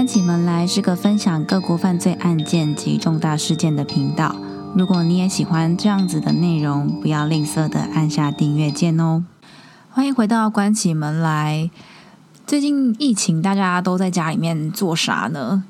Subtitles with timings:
[0.00, 4.34] 关起门来是个分享各国犯罪案件及重大事件的频道。
[4.74, 9.22] 如果你也喜欢这样子的内容，不要吝啬的按下订阅键哦。
[9.90, 11.70] 欢迎回到关起门来。
[12.46, 15.64] 最近疫情，大家都在家里面做啥呢？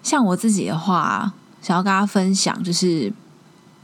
[0.00, 3.12] 像我自己的话，想要跟大家分享，就是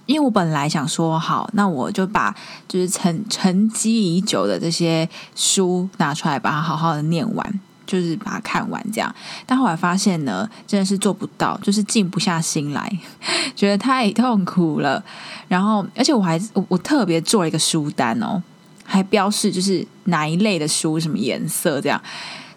[0.06, 2.32] 因为我本来想说，好，那我就把
[2.68, 7.60] 就是沉沉积已久的这些书拿出来，把它好好的念完。
[7.88, 9.12] 就是把它看完这样，
[9.46, 12.98] 但后来发现呢，真的是做不到，就是静不下心来，
[13.56, 15.02] 觉得太痛苦了。
[15.48, 18.42] 然后，而且我还我我特别做了一个书单哦，
[18.84, 21.98] 还标示就是哪一类的书、什么颜色这样。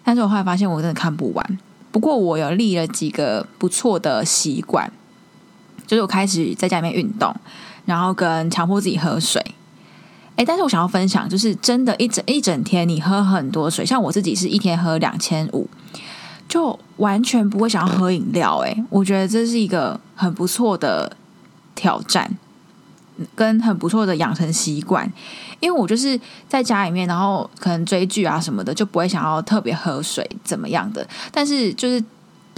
[0.04, 1.58] 但是我后来发现我真的看不完。
[1.90, 4.92] 不过我有立了几个不错的习惯，
[5.86, 7.34] 就是我开始在家里面运动，
[7.86, 9.42] 然后跟强迫自己喝水。
[10.42, 15.68] 哎，但是我想要分享，就是真的，一整一整天你喝很多水，像我自己是一天喝两千五，
[16.48, 18.58] 就完全不会想要喝饮料。
[18.64, 21.16] 哎，我觉得这是一个很不错的
[21.76, 22.36] 挑战，
[23.36, 25.08] 跟很不错的养成习惯。
[25.60, 32.02] 因为我就是在家里面，然后可能追剧啊什么的，就不会想要特别喝水怎么样的，但是就是。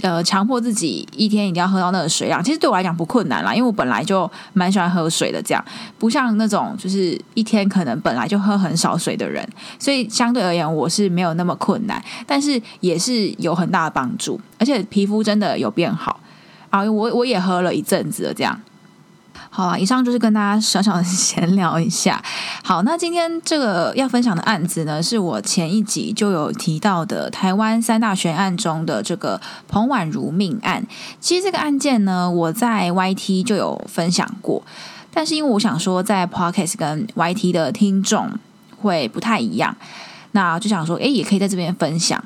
[0.01, 5.65] 呃，强迫自己一天一定要喝到那个水量，其实对我来讲不困难啦，因为我本来就蛮喜欢喝水的，这样。
[5.97, 9.47] 不像那种就是一天可能本来就喝很少水的人，
[9.79, 16.19] 所以相对而言我是没有那么困难，但是也是有很大的帮助，而且皮肤真的有变好。
[16.69, 18.59] 啊，我我也喝了一阵子了，这样。
[19.55, 22.21] 好啊，以上就是跟大家小小的闲聊一下。
[22.61, 29.39] 好，那今天这个要分享的案子呢，是我前一集就有提到的台湾三大悬案中的这个
[29.69, 30.85] 彭婉如命案。
[31.21, 34.61] 其实这个案件呢，我在 YT 就有分享过，
[35.13, 38.29] 但是因为我想说，在 Podcast 跟 YT 的听众
[38.81, 39.73] 会不太一样，
[40.33, 42.21] 那就想说，诶，也可以在这边分享。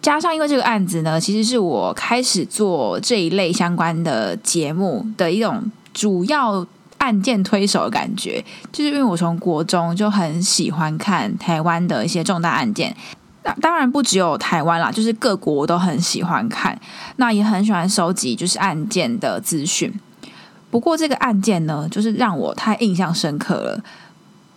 [0.00, 5.68] 加上因为这个案子呢，其实是我开始做这一类相关的节目的一种。
[5.92, 6.66] 主要
[6.98, 12.96] 案件推手的感觉，就是因为我从国中就很喜欢看台湾的一些重大案件，
[13.60, 16.78] 当然不只有台湾啦，就是各国都很喜欢看，
[17.16, 19.92] 那也很喜欢收集就是案件的资讯。
[20.70, 23.80] 不过这个案件呢，就是让我太印象深刻了。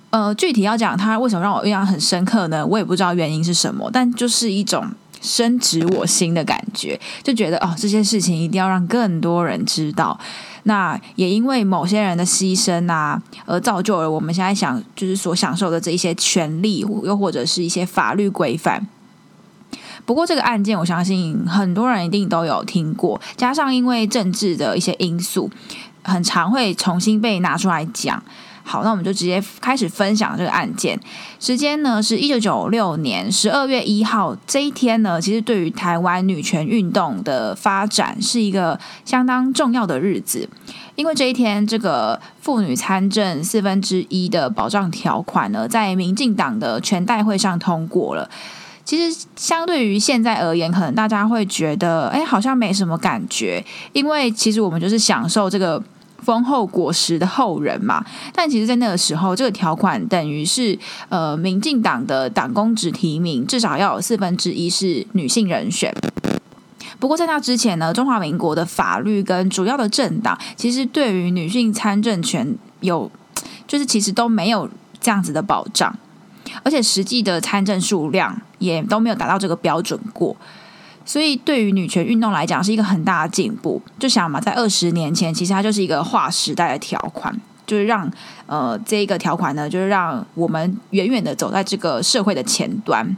[0.09, 2.66] 呃，具体要讲它为什么让我印象很深刻呢？
[2.66, 4.85] 我也不知道原因是什么，但就是一种
[5.22, 10.19] 深植我心的感觉，就觉得哦，这些事情一定要让更多人知道。
[10.63, 18.88] 那也因为某些人的牺牲啊，而造就了我们现在想就是所享受的这一些权利，又或者是一些法律规范。
[20.05, 25.49] 不过这个案件，我相信很多人一定都有听过，加上因为政治的一些因素，
[26.03, 28.22] 很常会重新被拿出来讲。
[28.63, 30.99] 好，那我们就直接开始分享这个案件。
[31.39, 40.47] 时间呢是一九九六年十二月一号这一天呢，其实对于台湾女权运动的发展是一个相当重要的日子，
[40.95, 48.29] 因为这一天这个妇女参政四分之一的保障条款呢，在民进党的全代会上通过了。
[48.85, 55.81] 其实相对于现在而言，可能大家会觉得，哎，好像没什么感觉，因为其实我们就是享受这个。
[56.21, 60.77] 丰厚果实的后人嘛，但其实，在那个时候，这个条款等于是
[61.09, 65.93] 呃，民进党的党公职提名至少要有四分之一是女性人选。
[66.99, 73.11] 不过，在那之前呢，中华民国的法律跟主要的政党，其实对于女性参政权有，
[73.67, 75.97] 就是其实都没有这样子的保障，
[76.61, 80.37] 而且实际的参政数量也都没有达到这个标准过。
[81.03, 83.81] 所以，对于女权运动来讲，是一个很大的进步。
[84.00, 87.35] 就想嘛，在二十年前，其实它就是一个划时代的条款，
[87.66, 88.09] 就是让
[88.45, 93.17] 呃这一个条款呢，就是让我们远远的走在这个社会的前端。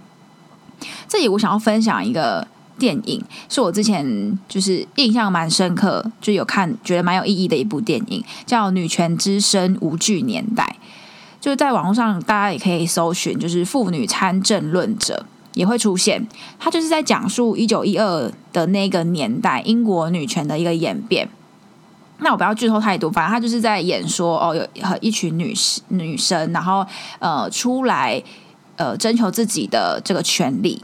[1.08, 2.48] 这里我想要分享一个
[2.80, 10.76] 电影，是我之前就是印象蛮深刻，就有看觉得蛮有意义的一部电影，叫《女权之声：无惧年代》。
[11.40, 15.26] 就在网络上，大家也可以搜寻，就是“妇女参政论者”。
[15.54, 16.28] 也会出现，
[16.60, 21.28] 他就是在讲述一九一二的那个年代英国女权的一个演变。
[22.20, 25.54] 那我不要剧透太多，反正他就是在演说哦，有一群女
[25.90, 26.86] 女生，然后
[27.20, 28.22] 呃出来
[28.78, 30.82] 呃征求自己的这个权利，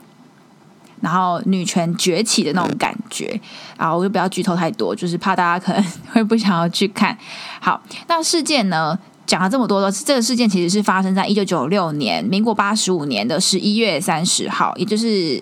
[1.00, 3.40] 然后女权崛起的那种感觉
[3.78, 7.18] 啊，我就不要剧透太多，就是怕大家可能 会不想要去看。
[7.62, 9.00] 好，那事件呢？
[9.30, 15.40] 讲了这么多，这个事件其实是发生在一九九六年，民国八十五年的十一月三十号，也就是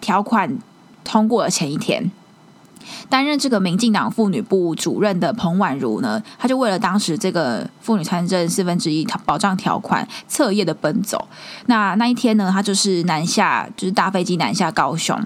[0.00, 0.58] 条款
[1.04, 2.10] 通过的前一天。
[3.08, 11.28] 担任这个民进党妇女部主任的彭婉如呢，她就为了当时这个妇女参政四分之一保障条款，彻夜的奔走。
[11.66, 15.16] 那那一天呢，她就是南下，就是搭飞机南下高雄，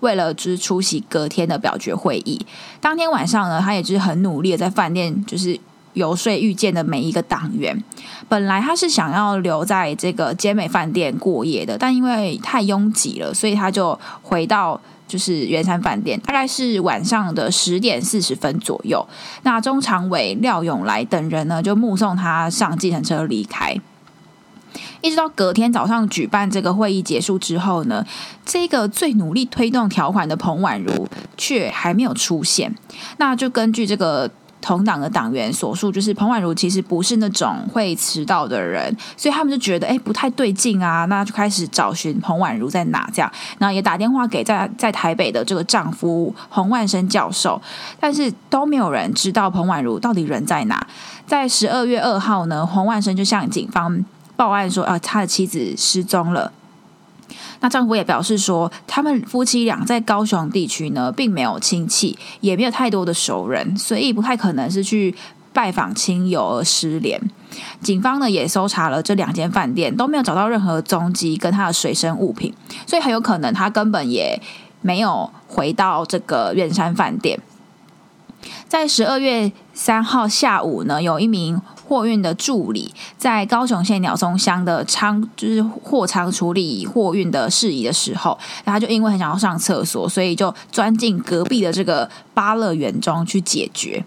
[0.00, 2.46] 为了就是出席隔天的表决会议。
[2.80, 5.60] 当天晚上呢，他也就是很努力的在饭店就是
[5.96, 7.76] 游说遇见的每一个党员。
[8.28, 14.80] 本来他是想要留在这个坚美饭店过夜的，但因为太拥挤了，所以他就回到。
[15.08, 19.06] 就是圆山饭店，大概是晚上的十点四十分左右。
[19.44, 23.80] 那中常委廖永来等人呢，就目送他上计程车离开。
[25.02, 28.04] 一直到隔天早上举办这个会议结束之后呢，
[28.44, 31.06] 这个最努力推动条款的彭婉如
[31.36, 32.74] 却还没有出现。
[33.18, 34.28] 那就根据这个。
[34.60, 47.60] 同党的党员所述，就是彭婉如其实不是那种会迟到的人，所以他们就觉得哎不太对劲啊，那就开始找寻彭婉如在哪，这样，然后也打电话给在在台北的这个丈夫洪万生教授，
[48.00, 50.86] 但是都没有人知道彭婉如到底人在哪。
[51.26, 54.04] 在十二月二号呢，洪万生就向警方
[54.36, 56.52] 报案说啊，他的妻子失踪了。
[57.60, 65.14] 那丈夫也表示说，他们夫妻俩在高雄地区呢，并没有亲戚，也没有太多的熟人，所以不太可能是去
[65.52, 67.20] 拜访亲友而失联。
[67.80, 72.52] 警方呢也搜查了这两间饭店，都没有找到任何踪迹跟他的随身物品，
[72.86, 74.40] 所以很有可能他根本也
[74.82, 77.40] 没有回到这个远山饭店。
[78.68, 81.60] 在十二月三号下午呢，有一名。
[81.88, 94.04] 货运的助理在高雄县鸟松乡的仓，就是货仓处理货运的事宜的时候，然后就因为很想要上厕所，所以就钻进隔壁的这个巴乐园中去解决。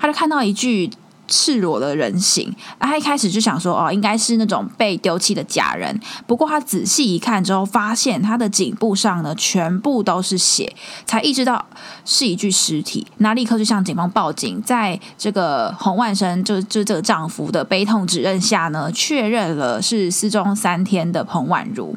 [0.00, 0.90] 他就看到一句。
[1.30, 5.98] 赤裸的人形，他一开始就想说，哦，应该是那种被丢弃的假人。
[6.26, 10.74] 不过他仔细一看之后，发现他的颈部上呢，全部都是血，
[11.06, 11.64] 才意识到
[12.04, 13.06] 是一具尸体。
[13.18, 21.96] 那立刻就向警方报警，在这个洪万生，就就这个丈夫的悲痛指认下呢，确认了是失踪三天的彭婉如。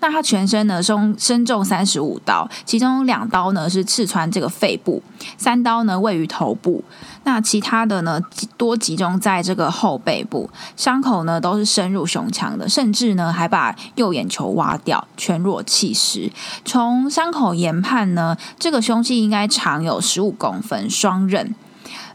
[0.00, 5.02] 那他全身呢，身身中三十五刀，其中两刀呢是刺穿这个肺部，
[5.36, 6.82] 三刀呢位于头部。
[7.26, 8.20] 那其他的呢，
[8.58, 16.30] 多集中在这个后背部，伤口呢都是深入胸腔的，甚至呢还把右眼球挖掉，全裸弃尸。
[16.66, 21.54] 从伤口研判呢，这个凶器应该长有十五公分，双刃，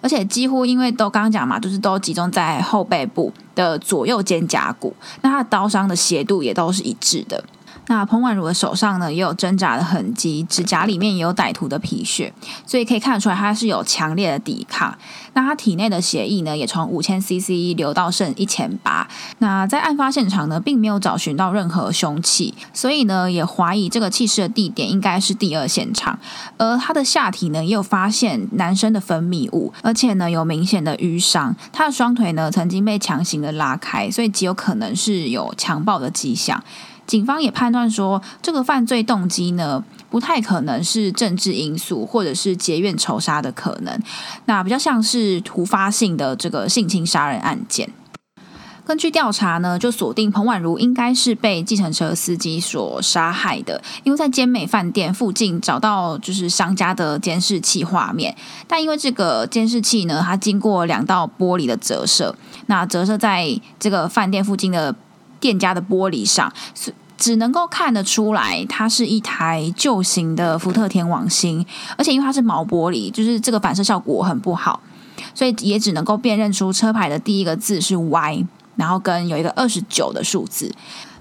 [0.02, 7.44] 而且几乎因为都刚讲嘛，就是都集中在后背部的左右肩胛骨，那他的刀伤的斜度也都是一致的。
[7.90, 12.32] 那彭婉如的手上呢，也有挣扎的痕迹，指甲里面也有歹徒的皮屑，
[12.64, 14.96] 所以可以看得出来，他是有强烈的抵抗。
[15.34, 19.08] 那他体内的血液呢，也从五千 CC 流到剩一千八。
[19.40, 26.20] 那在案发现场呢，并没有找寻到任何凶器，所以呢，也怀疑这个弃尸的地点应该是第二现场。
[26.58, 31.56] 而他的下体呢，也有发现男生的分泌物，而且呢，有明显的淤伤。
[31.74, 36.64] 他的双腿呢，曾经被强行的拉开，所以极有可能是有强暴的迹象。
[37.10, 44.00] 警方也判断说，这个犯罪动机呢，不太可能是政治因素，或者是结怨仇杀的可能。
[44.46, 47.90] 那比较像是突发性的这个性侵杀人案件。
[48.86, 58.36] 根据调查呢，就锁定彭婉如应该是被计程车司机所杀害的，因为在坚美饭店附近找到就是商家的监视器画面，
[58.68, 62.36] 但因为这个监视器呢，它经过两道玻璃的折射，
[62.68, 64.96] 那折射在这个饭店附近的。
[65.40, 66.52] 店家的玻璃上
[67.18, 71.66] 只能够看得出来，它是一台旧型的福特天王星，
[71.98, 74.80] 而且因为它是毛玻璃，就是这个反射效果很不好，
[75.34, 78.46] 所以也只能够辨认出车牌的第一个字是 Y，
[78.78, 80.74] 然后跟有一个二十九的数字。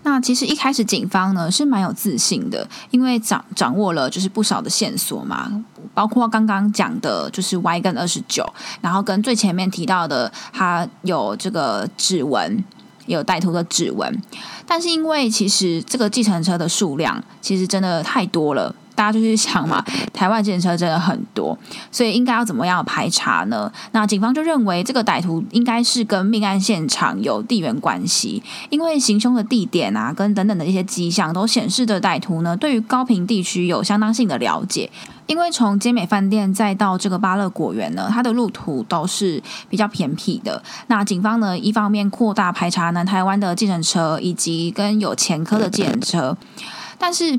[0.05, 5.51] 那其实一开始警方呢是蛮有自信的，因为掌掌握了就是不少的线索嘛，
[5.93, 8.47] 包括刚刚讲的就是 Y 跟二十九，
[8.81, 12.63] 然后跟最前面提到的，它有这个指纹。
[13.09, 14.23] 有歹徒的指纹，
[14.65, 18.73] 但是因为其实这个计程车的数量其实真的太多了。
[18.95, 19.81] 大家就去想嘛，
[20.13, 21.57] 台湾建车真的很多，
[21.93, 23.73] 所以应该要怎么样排查呢？
[23.93, 34.91] 那警方就认为这个歹徒应该是跟命案现场有地缘关系，因为行凶的地点啊，跟等等的一些迹象都显示的歹徒呢，对于高平地区有相当性的了解。
[35.29, 40.61] 因为从街美饭店再到这个巴乐果园呢，它的路途都是比较偏僻的。
[40.89, 46.37] 那警方呢，一方面扩大排查南台湾的计程车以及跟有前科的计程车，
[46.99, 47.39] 但是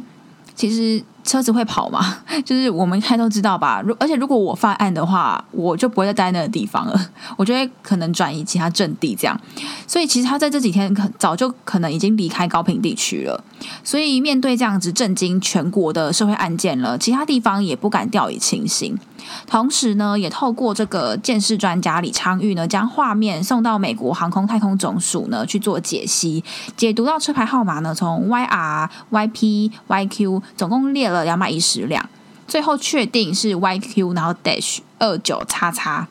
[0.55, 1.03] 其实。
[1.23, 2.17] 车子会跑吗？
[2.45, 3.81] 就是我们开都知道吧。
[3.85, 7.09] 如而且如果我犯案的话，我就不会再待那个地方了。
[7.37, 9.39] 我觉得可能转移其他阵地这样。
[9.85, 13.43] 所以其实他在这几天可早就可能已经离开高平地区了。
[13.83, 18.97] 所以面对这样子震惊全国的社会案件了，其他地方也不敢掉以轻心。
[19.45, 26.43] 同时呢，也透过这个鉴识专家李昌钰呢，将画面送到美国航空太空总署呢去做解析，
[26.77, 31.08] 解读到车牌号码呢，从 YR、YP、YQ 总共列。
[31.09, 32.07] 了两百一十辆，
[32.47, 36.07] 最后确定是 YQ，然后 Dash 二九叉叉。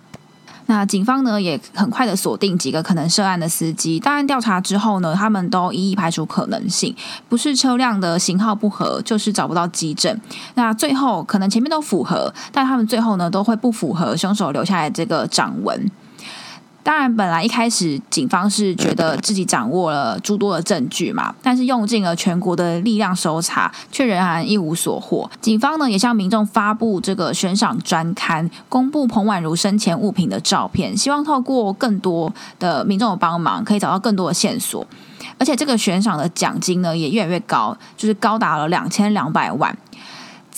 [0.71, 3.99] 那警方呢也很快的锁定几个可能涉案的司机。
[3.99, 6.95] 当然调查之后呢，他们都一一排除可能性，
[7.27, 10.21] 不是车辆的型号不合，就是找不到机证。
[10.57, 15.91] 那最后可能前面都符合，但他们最后呢都会不符合凶手留下来这个掌纹。
[16.83, 25.31] 当然，本来一开始警方是觉得自己掌握了诸多的证据嘛，但是用尽了全国的力量搜查，却仍然一无所获。
[25.41, 34.87] 警方呢也向民众发布这个悬赏专刊，公布彭婉如生前物品的照片，希望透过更多的民众的帮忙，可以找到更多的线索。
[35.37, 39.77] 而且这个悬赏的奖金呢也越来越高，就是高达了两千两百万。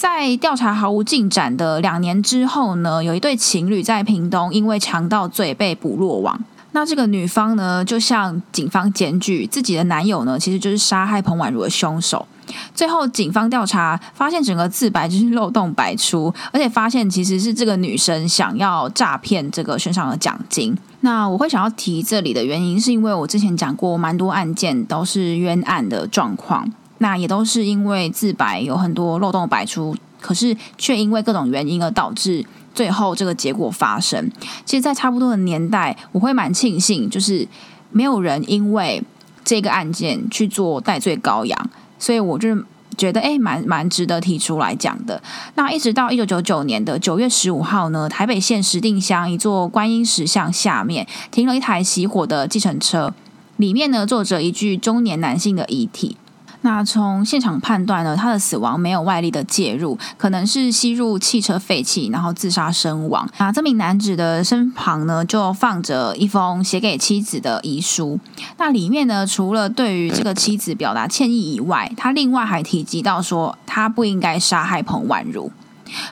[0.01, 6.41] 在调查毫无进展的两年之后呢，有一对情侣在屏东因为强盗罪被捕落网。
[6.73, 12.27] 那这个女方呢，就向警方检举自己的男友呢，其实就是杀害彭婉如的凶手。
[12.75, 20.75] 最后警方调查发现，整个自白就是漏洞百出，而且发现其实是这个女生想要诈骗这个悬赏的奖金。
[21.01, 26.67] 那我会想要提这里的原因，是因为我之前讲过，蛮多案件都是冤案的状况。
[27.03, 34.31] 那也都是因为自白有很多漏洞百出，可是却因为各种原因而导致最后这个结果发生。
[34.67, 37.49] 其实，在差不多的年代，我会蛮庆幸，就是
[37.91, 39.03] 没有人因为
[39.43, 42.55] 这个案件去做戴罪羔羊，所以我就
[42.99, 45.23] 觉得，哎，蛮蛮值得提出来讲的。
[45.55, 53.15] 那一直到一九九九年的九月十五号呢，台北县石碇乡一座观音石像下面停了一台熄火的计程车，
[53.57, 56.19] 里面呢坐着一具中年男性的遗体。
[56.63, 63.29] 那从现场判断呢，他的死亡没有外力的介入，可能是吸入汽车废气，然后自杀身亡。
[63.39, 68.21] 那这名男子的身旁呢，就放着一封写给妻子的遗书。
[68.59, 75.51] 那里面呢，除了对于这个妻子表达歉意以外，他另外还提及到说，他不应该杀害彭婉如。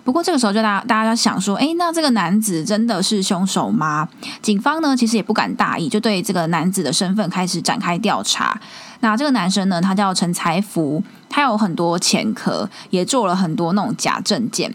[0.05, 4.09] 不过这个时候，就大家大家想说，哎，那这个男子真的是凶手吗？
[4.43, 8.61] 警方呢，其实也不敢大意，就对这个男子的身份开始展开调查。
[9.01, 14.75] 那这个男生呢，他叫陈财福，他有很多前科，也做了很多那种假证件。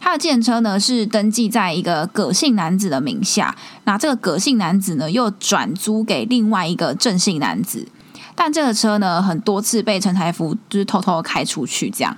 [0.00, 3.54] 他的建车呢是登记在一个葛姓男子的名下，
[3.84, 7.86] 那这个葛姓男子呢又转租给另外一个郑姓男子，
[8.34, 12.16] 但这个车呢很多次被陈财福就是偷偷开出去这样。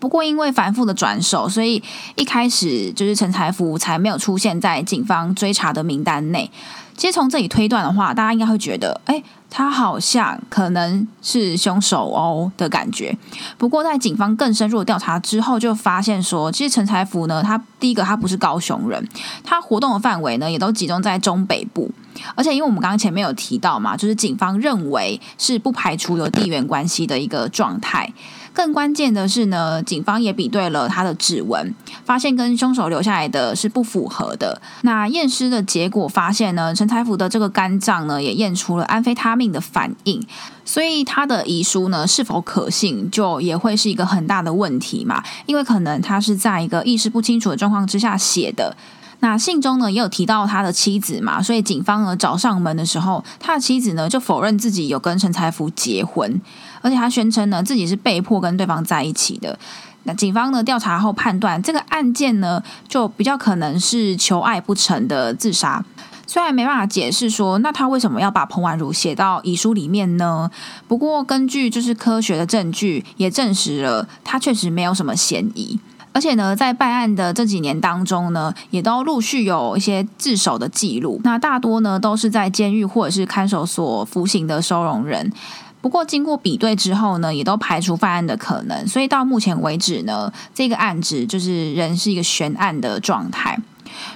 [0.00, 1.80] 不过因为反复的转手，所以
[2.16, 6.50] 一开始就是陈财福才没有出现在警方追查的名单内。
[6.96, 13.16] 其实从这里推断的话，大家应该会觉得，哎，他好像可能是凶手哦的感觉。
[13.56, 19.08] 不过在警方更深入的调查之后，就发现说，其实陈财福呢，他第一个他不是高雄人，
[19.42, 21.90] 他活动的范围呢也都集中在中北部，
[22.34, 28.12] 而且因为我们刚刚前面有提到嘛，就是警方认为是不排除有地缘关系的一个状态。
[28.52, 34.60] 更关键的是呢，警方也比对了他的指纹，发现跟凶手留下来的是不符合的。
[34.82, 40.26] 那验尸的结果发现呢，陈财福的这个肝脏呢也验出了安非他命的反应，
[40.64, 48.76] 所以他的遗书呢是否可信，就也会是一个很大的问题嘛，因为可能他是在一个意识不清楚的状况之下写的。
[49.20, 56.40] 那信中呢也有提到他的妻子嘛，所以警方呢找上门的时候，他的妻子呢就否认自己有跟陈财福结婚，
[56.80, 59.58] 而且他宣称呢自己是被迫跟对方在一起的。
[60.04, 65.84] 那警方呢调查后判断，这个案件呢就比较可能是求爱不成的自杀。
[66.26, 70.50] 虽然没办法解释说，那他为什么要把彭婉如写到遗书里面呢？
[70.88, 75.78] 不过根据就是科学的证据也证实了，他确实没有什么嫌疑。
[76.12, 81.20] 而且呢，在办案的这几年当中呢，也都陆续有一些自首的记录。
[81.24, 85.32] 那大多呢都是在监狱或者是看守所服刑的收容人。
[85.80, 88.86] 不过经过比对之后呢，也都排除犯案的可能。
[88.86, 93.58] 所以到目前为止呢，这个案子就是仍是一个悬案的状态。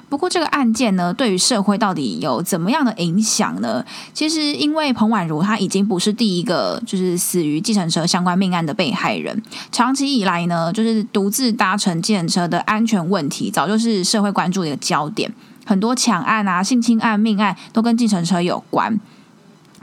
[0.09, 3.85] 不过这个案件呢，对于社会到底有怎么样的影响呢？
[4.13, 15.33] 其实，因为彭婉如她已经不是第一个就是死于计程车相关命案的被害人，长期以来呢，就是独自搭乘计程车的安全问题，早就是社会关注的一个焦点。
[15.67, 19.01] 很多抢案啊、性侵案、命案都跟计程车有关。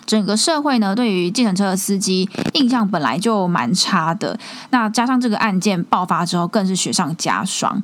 [0.05, 4.37] 整个社会呢，对于计程车的司机印象本来就蛮差的，
[4.71, 7.81] 那加上这个案件爆发之后，更是雪上加霜。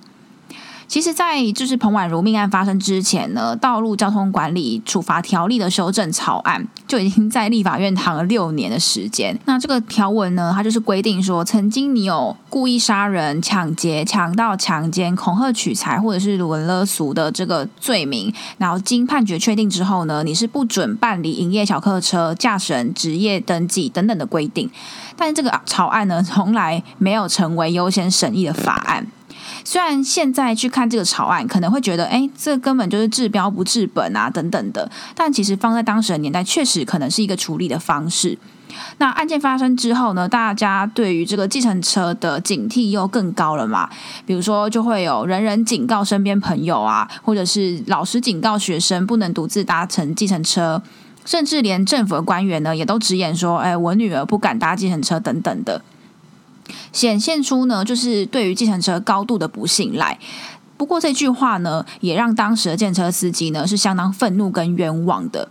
[0.87, 9.37] 其实，在就是彭婉如命案发生之前呢，道路交通管理处罚条例的修正草案就已经在立法院躺了六年的时间。
[9.43, 24.71] 那这个条文呢，它就是规定说，曾经你有故意杀人、抢劫、强盗、强奸、恐吓取财或者是沦勒俗的这个罪名，然后经判决确定之后呢，你是不准办理营业小客车驾驶人职业登记等等的规定。
[25.17, 29.05] 但是这个草案呢，从来没有成为优先审议的法案。
[29.67, 34.89] 虽然现在去看这个草案，可能会觉得，哎，这根本就是治标不治本啊，等等的。
[35.13, 38.37] 但其实放在当时的年代，确实可能是一个处理的方式。
[38.99, 43.89] 那案件发生之后呢，大家对于这个计程车的警惕又更高了嘛？
[44.25, 50.81] 比如说，就会有人人警告身边朋友啊，或者是老师警告学生不能独自搭乘计程车，
[51.25, 55.81] 甚至连政府的官员呢，也都直言说，哎，我女儿不敢搭计程车等等的。
[56.91, 60.17] 显现出呢，就是对于计程车高度的不信赖。
[60.77, 65.49] 不过这句话呢，也让当时的计程车司机呢是相当愤怒跟冤枉的。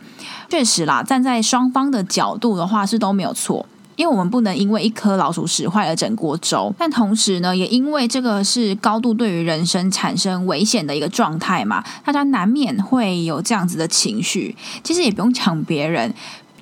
[0.48, 6.72] 确实啦，站在双方的角度的话是都没有错，因为我们不能因为一颗老鼠屎坏了整锅粥。
[6.78, 14.54] 但同时呢，也因为这个是高度对于人生产生危险的一个状态嘛，大家难免会有这样子的情绪。
[14.84, 16.14] 其实也不用抢别人。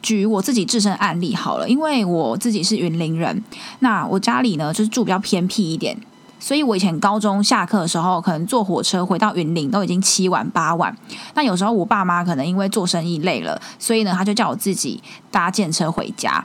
[0.04, 3.42] 举我自己自身案例好了，因为我自己是云林人，
[3.78, 5.96] 那我家里呢就是住比较偏僻一点，
[6.38, 10.94] 所以我以前高中下课的时候，可能坐火车回到云林都已经七晚八晚。
[11.34, 16.44] 那有时候我爸妈可能因为做生意累了，所以呢他就叫我自己搭建车回家。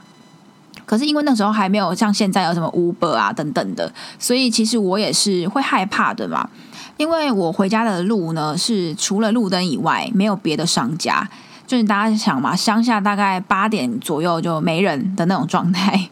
[0.86, 6.48] 可是因为那时候还没有像现在有什么 Uber 啊等等的，所以其实我也是会害怕的嘛。
[6.96, 11.28] 因为我回家的路呢是除了路灯以外没有别的商家。
[11.70, 16.10] 就是大家想嘛，乡下大概八点左右就没人的那种状态，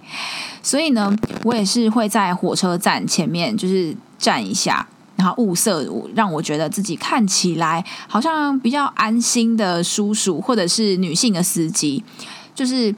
[0.62, 1.12] 所以呢，
[1.42, 4.86] 我也是会在火车站前面就是站一下，
[5.16, 5.84] 然后物色
[6.14, 12.04] 让我觉得自己看起来好像比较安心的叔叔或者是女性的司机，
[12.54, 12.94] 就是。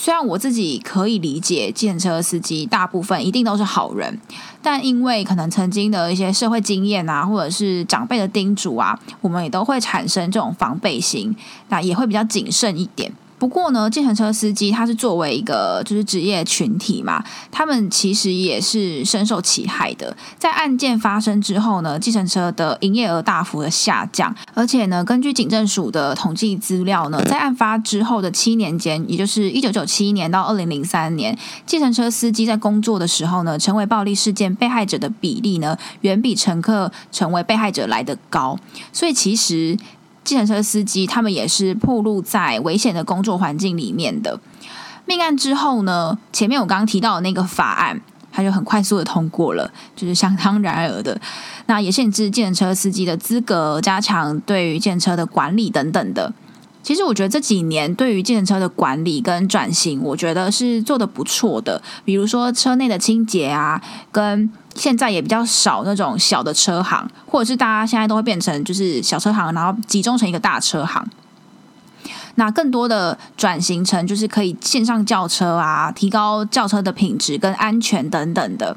[0.00, 4.16] 虽然我自己可以理解，计程车司机大部分一定都是好人，
[4.62, 11.34] 但因为可能曾经的一些社会经验啊，或者是长辈的叮嘱啊，我们也都会产生这种防备心，
[11.70, 13.12] 那也会比较谨慎一点。
[13.38, 20.16] 不过呢，计程车司机他是作为一个就是职业群体嘛，他们其实也是深受其害的。
[20.38, 38.58] 在案件发生之后呢，计程车的营业额大幅的下降，而且呢，根据警政署的统计资料呢，在案发之后的七年间，也就是一九九七年到二零零三年，计程车司机在工作的时候呢，成为暴力事件被害者的比例呢，远比乘客成为被害者来的高。
[38.92, 39.78] 所以其实。
[40.28, 44.38] 计程车司机他们也是暴露在危险的工作环境里面的。
[45.06, 47.98] 命案之后呢，前面我刚刚提到的那个法案，
[48.30, 51.18] 它就很快速的通过了，就是相当然而的。
[51.64, 56.30] 那也限制计程车司机的资格，加强对于计程车的管理等等的。
[56.82, 61.82] 其实我觉得这几年对于计程车的管理跟转型，我觉得是做的不错的。
[62.04, 71.06] 比如说车内的清洁啊，跟现在也比较少那种小的车行，或者是大家现在都会变成就是小车行，然后集中成一个大车行。
[72.36, 78.76] 那更多的转型成就是可以线上叫车啊，提高轿车的品质跟安全等等的。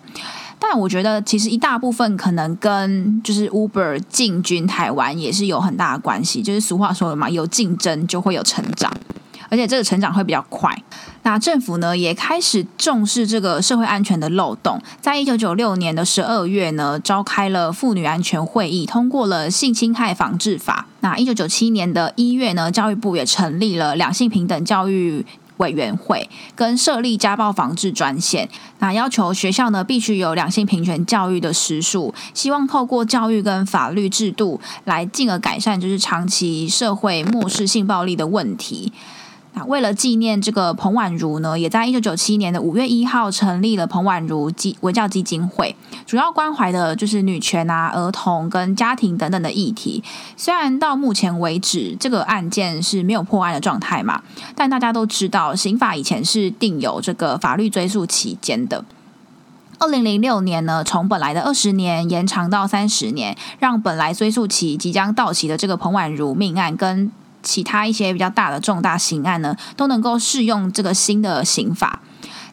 [0.63, 6.43] 但我觉得其实一大部分可能跟就是 Uber 进军台湾也是有很大的关系。
[6.43, 8.93] 就是俗话说的嘛，有竞争就会有成长。
[9.49, 10.73] 而且这个成长会比较快。
[11.23, 20.87] 那政府呢也开始重视这个社会安全的漏洞，在一九九六年的十二月呢，召开了妇女安全会议，通过了性侵害防治法。
[21.01, 25.25] 那一九九七年的一月呢，教育部也成立了两性平等教育
[25.61, 28.49] 委员会，跟设立家暴防治专线。
[28.79, 38.91] 那要求学校呢必须有两性平权教育的时数，希望透过教育跟法律制度来进而改善，就是长期社会漠视性暴力的问题。
[39.53, 50.01] 那为了纪念这个彭婉如呢，也在一九九七年的五月一号成立了彭婉如基文教基金会，主要关怀的就是女权啊、儿童跟家庭等等的议题。
[50.37, 54.23] 虽然到目前为止这个案件是没有破案的状态嘛，
[54.55, 58.85] 但大家都知道刑法以前是定有这个法律追诉期间的。
[59.79, 67.11] 二零零六年呢，从本来的二十年延长到三十年，让本来追诉期即将到期的这个彭婉如命案跟。
[67.43, 72.01] 其他一些比较大的重大刑案呢，都能够适用这个新的刑法。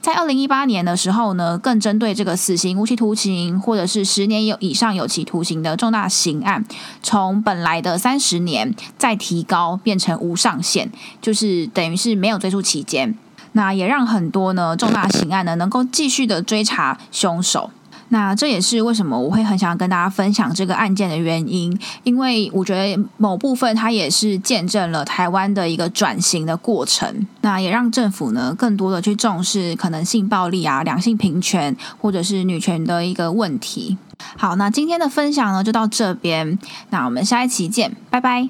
[0.01, 6.64] 在二零一八年的时候呢，更针对这个死刑、无期徒刑或者是十年有以上有期徒刑的重大刑案，
[7.03, 13.18] 从本来的三十年再提高变成无上限，就是等于是没有追诉期间。
[13.53, 17.70] 那也让很多呢重大刑案呢能够继续的追查凶手。
[18.11, 33.99] 那这也是为什么我会很想跟大家分享这个案件的原因，因为我觉得某部分它也是见证了台湾的一个转型的过程，那也让政府呢更多的去重视可能性暴力啊、两性平权或者是女权的一个问题。
[34.37, 36.59] 好，那今天的分享呢就到这边，
[36.90, 38.49] 那我们下一期见，拜拜。